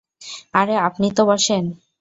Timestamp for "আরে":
0.53-0.75